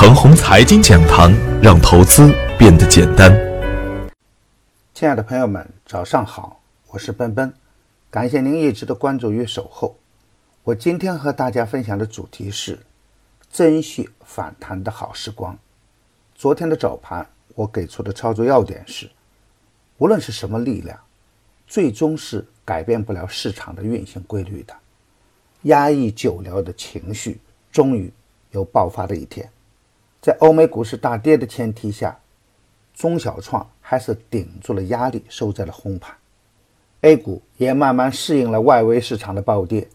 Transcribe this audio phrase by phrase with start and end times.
[0.00, 3.36] 程红财经讲堂，让投资变得简单。
[4.94, 7.52] 亲爱的朋友们，早上好，我是奔奔，
[8.08, 9.96] 感谢您一直的关注与守候。
[10.62, 12.78] 我今天和大家分享的主题是
[13.50, 15.58] 珍惜反弹的好时光。
[16.32, 17.26] 昨天的早盘，
[17.56, 19.10] 我给出的操作要点是：
[19.96, 20.96] 无论是什么力量，
[21.66, 24.72] 最终是改变不了市场的运行规律的。
[25.62, 27.40] 压抑久了的情绪，
[27.72, 28.12] 终于
[28.52, 29.50] 有爆发的一天。
[30.28, 32.20] 在欧美股市大跌的前提下，
[32.92, 36.14] 中小创还是顶住了压力，收在了红盘。
[37.00, 39.88] A 股也慢慢适应了外围市场的暴跌，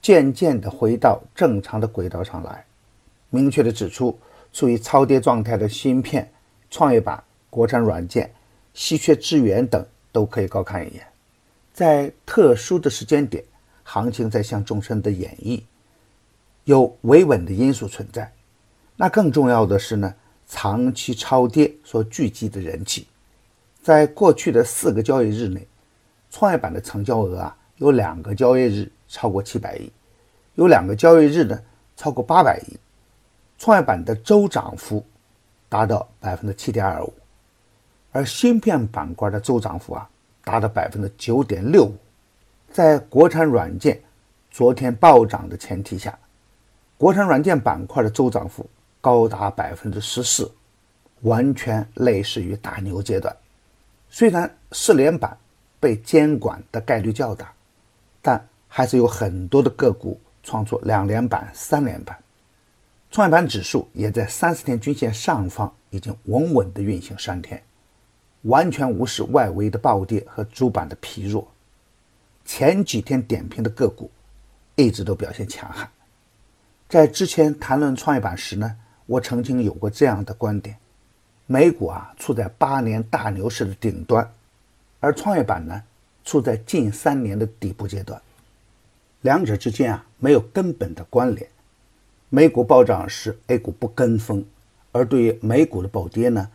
[0.00, 2.64] 渐渐地回到正常的轨道上来。
[3.28, 4.16] 明确地指出，
[4.52, 6.30] 处于超跌状态的芯片、
[6.70, 8.32] 创业板、国产软件、
[8.72, 11.04] 稀缺资源等都可以高看一眼。
[11.72, 13.42] 在特殊的时间点，
[13.82, 15.60] 行情在向众生的演绎，
[16.62, 18.30] 有维稳的因素存在。
[18.98, 20.14] 那更重要的是呢，
[20.48, 23.06] 长期超跌所聚集的人气，
[23.82, 25.68] 在过去的四个交易日内，
[26.30, 29.92] 创业板的成交额啊，有两个交易日超过七百亿，
[30.54, 31.60] 有两个交易日呢
[31.94, 32.78] 超过八百亿，
[33.58, 35.04] 创业板的周涨幅
[35.68, 37.12] 达到百分之七点二五，
[38.12, 40.08] 而芯片板块的周涨幅啊
[40.42, 41.94] 达到百分之九点六五，
[42.72, 44.00] 在国产软件
[44.50, 46.18] 昨天暴涨的前提下，
[46.96, 48.66] 国产软件板块的周涨幅。
[49.06, 50.50] 高达百分之十四，
[51.20, 53.36] 完全类似于大牛阶段。
[54.10, 55.38] 虽然四连板
[55.78, 57.52] 被监管的概率较大，
[58.20, 62.18] 但还是有很多的个股创出两连板、三连板。
[63.12, 67.62] 创业板指数也在三十天均线上方已经稳稳的运行三天，
[68.42, 71.46] 完全无视外围的暴跌和主板的疲弱。
[72.44, 74.10] 前几天点评的个股
[74.74, 75.88] 一直都表现强悍。
[76.88, 78.76] 在之前谈论创业板时呢。
[79.06, 80.76] 我曾经有过这样的观点：
[81.46, 84.28] 美股啊处在八年大牛市的顶端，
[84.98, 85.80] 而创业板呢
[86.24, 88.20] 处在近三年的底部阶段，
[89.20, 91.48] 两者之间啊没有根本的关联。
[92.28, 94.42] 美股暴涨时，A 股不跟风；
[94.90, 96.50] 而对于美股的暴跌呢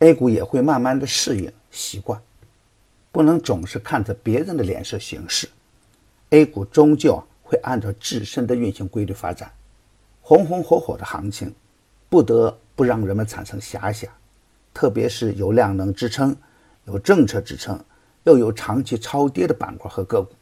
[0.00, 2.20] ，A 股也会慢慢的适应习惯，
[3.12, 5.48] 不能总是看着别人的脸色行事。
[6.30, 9.52] A 股终究会按照自身的运行规律发展。
[10.26, 11.54] 红红火火的行情，
[12.08, 14.10] 不得不让人们产生遐想，
[14.72, 16.34] 特别是有量能支撑、
[16.86, 17.78] 有政策支撑，
[18.22, 20.32] 又有长期超跌的板块和个股，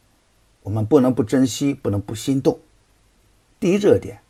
[0.62, 2.60] 我们不能不珍惜，不能不心动。
[3.58, 4.20] 第一热点，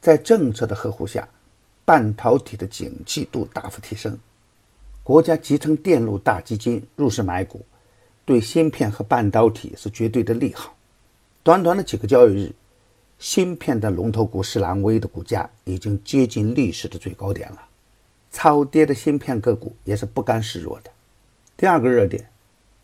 [0.00, 1.28] 在政策的呵护下，
[1.84, 4.18] 半导体的景气度大幅提升，
[5.04, 7.64] 国家集成电路大基金入市买股，
[8.24, 10.74] 对芯片和半导体是绝对的利好。
[11.44, 12.52] 短短的几个交易日。
[13.18, 17.68] 芯片的龙头股士兰微的股价已经接近历史的最高点了，
[18.30, 20.90] 超跌的芯片个股也是不甘示弱的。
[21.56, 22.28] 第二个热点，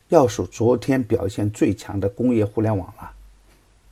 [0.09, 3.13] 要数昨天表现最强的工业互联网了，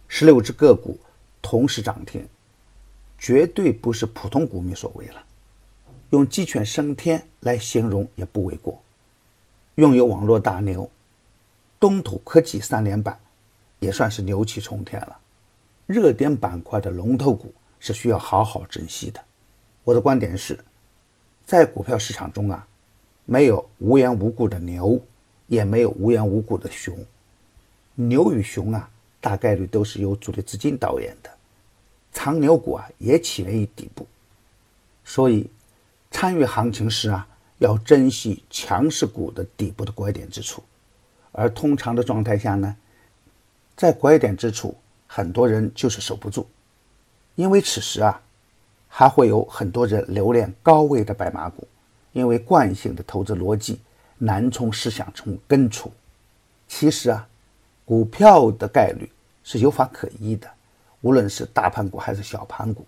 [0.07, 0.99] 十六只个股
[1.43, 2.27] 同时涨停，
[3.19, 5.23] 绝对不是普通股民所为了，
[6.11, 8.81] 用鸡犬升天来形容也不为过。
[9.75, 10.91] 拥有网络大牛，
[11.79, 13.19] 东土科技三连板，
[13.81, 15.19] 也算是牛气冲天了。
[15.89, 17.51] 热点板块的龙头股
[17.81, 19.19] 是需要好好珍惜的。
[19.85, 20.63] 我的观点是，
[21.47, 22.69] 在股票市场中啊，
[23.25, 25.01] 没有无缘无故的牛，
[25.47, 26.95] 也没有无缘无故的熊。
[27.95, 31.31] 牛与熊啊，大概率都是由主力资金导演的。
[32.13, 34.07] 长牛股啊，也起源于底部。
[35.07, 35.51] 所以，
[36.11, 40.63] 参与行情时啊，要珍惜强势股的底部的拐点之处。
[41.33, 42.77] 而通常的状态下呢，
[43.75, 44.77] 在拐点之处。
[45.09, 46.47] 很多人就是守不住，
[47.35, 48.21] 因为此时啊，
[48.87, 51.67] 还会有很多人留恋高位的白马股，
[52.13, 53.81] 因为惯性的投资逻辑
[54.19, 55.91] 难从思想中根除。
[56.69, 57.27] 其实啊，
[57.87, 59.11] 股票的概率
[59.43, 60.49] 是有法可依的，
[61.01, 62.85] 无论是大盘股还是小盘股，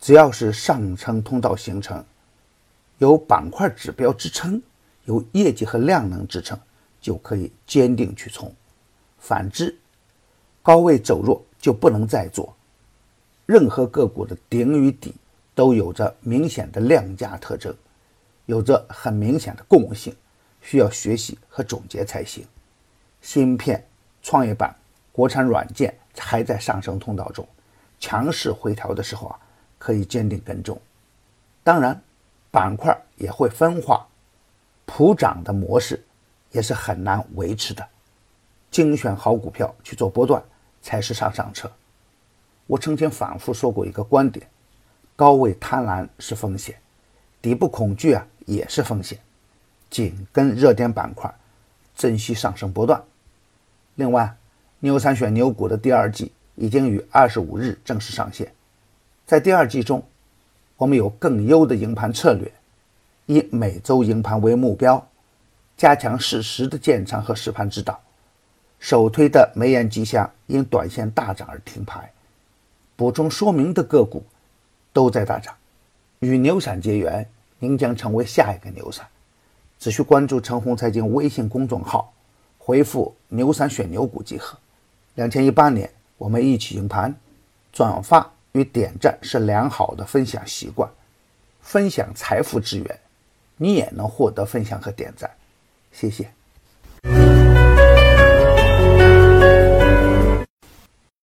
[0.00, 2.04] 只要是上升通道形成，
[2.98, 4.62] 有板块指标支撑，
[5.06, 6.56] 有业绩和量能支撑，
[7.00, 8.54] 就可以坚定去冲。
[9.18, 9.76] 反之，
[10.62, 12.54] 高位走弱就不能再做。
[13.44, 15.14] 任何个股的顶与底
[15.54, 17.74] 都有着明显的量价特征，
[18.46, 20.14] 有着很明显的共性，
[20.60, 22.46] 需要学习和总结才行。
[23.20, 23.84] 芯片、
[24.22, 24.74] 创业板、
[25.10, 27.46] 国产软件还在上升通道中，
[27.98, 29.38] 强势回调的时候啊，
[29.78, 30.80] 可以坚定跟踪。
[31.64, 32.00] 当然，
[32.50, 34.06] 板块也会分化，
[34.86, 36.02] 普涨的模式
[36.52, 37.86] 也是很难维持的。
[38.70, 40.42] 精选好股票去做波段。
[40.82, 41.70] 才是上上策。
[42.66, 44.46] 我曾经反复说过一个观点：
[45.16, 46.76] 高位贪婪是风险，
[47.40, 49.18] 底部恐惧啊也是风险。
[49.88, 51.32] 紧跟热点板块，
[51.94, 53.02] 珍惜上升波段。
[53.94, 54.34] 另外，
[54.80, 58.52] 牛散选牛股的第二季已经于二十五日正式上线。
[59.26, 60.02] 在第二季中，
[60.76, 62.50] 我们有更优的营盘策略，
[63.26, 65.06] 以每周营盘为目标，
[65.76, 68.00] 加强适时的建仓和实盘指导。
[68.82, 72.10] 首推的梅雁吉祥因短线大涨而停牌，
[72.96, 74.24] 补充说明的个股
[74.92, 75.54] 都在大涨。
[76.18, 77.24] 与牛散结缘，
[77.60, 79.06] 您将成为下一个牛散。
[79.78, 82.12] 只需关注陈红财经微信公众号，
[82.58, 84.58] 回复“牛散选牛股”即可。
[85.14, 85.88] 两千一八年，
[86.18, 87.14] 我们一起赢盘。
[87.72, 90.90] 转发与点赞是良好的分享习惯，
[91.60, 92.98] 分享财富之源，
[93.56, 95.30] 你也能获得分享和点赞。
[95.92, 96.28] 谢谢。